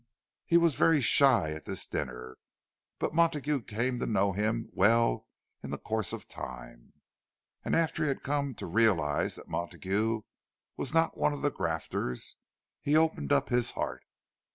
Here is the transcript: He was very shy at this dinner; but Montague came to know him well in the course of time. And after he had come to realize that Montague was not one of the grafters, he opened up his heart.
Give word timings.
He 0.47 0.57
was 0.57 0.73
very 0.73 0.99
shy 0.99 1.51
at 1.51 1.65
this 1.65 1.85
dinner; 1.85 2.35
but 2.97 3.13
Montague 3.13 3.61
came 3.61 3.99
to 3.99 4.07
know 4.07 4.31
him 4.31 4.67
well 4.73 5.27
in 5.61 5.69
the 5.69 5.77
course 5.77 6.11
of 6.11 6.27
time. 6.27 6.93
And 7.63 7.75
after 7.75 8.01
he 8.01 8.07
had 8.09 8.23
come 8.23 8.55
to 8.55 8.65
realize 8.65 9.35
that 9.35 9.47
Montague 9.47 10.23
was 10.75 10.91
not 10.91 11.19
one 11.19 11.33
of 11.33 11.43
the 11.43 11.51
grafters, 11.51 12.37
he 12.79 12.97
opened 12.97 13.31
up 13.31 13.49
his 13.49 13.69
heart. 13.77 14.03